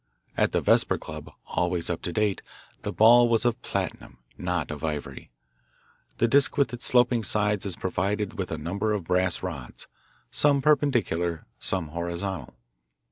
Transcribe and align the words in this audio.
At 0.35 0.51
the 0.51 0.61
Vesper 0.61 0.97
Club, 0.97 1.29
always 1.45 1.87
up 1.87 2.01
to 2.01 2.11
date, 2.11 2.41
the 2.81 2.91
ball 2.91 3.29
was 3.29 3.45
of 3.45 3.61
platinum, 3.61 4.17
not 4.35 4.71
of 4.71 4.83
ivory. 4.83 5.29
The 6.17 6.27
disc 6.27 6.57
with 6.57 6.73
its 6.73 6.87
sloping 6.87 7.23
sides 7.23 7.67
is 7.67 7.75
provided 7.75 8.33
with 8.35 8.49
a 8.49 8.57
number 8.57 8.93
of 8.93 9.03
brass 9.03 9.43
rods, 9.43 9.85
some 10.31 10.59
perpendicular, 10.59 11.45
some 11.59 11.89
horizontal. 11.89 12.55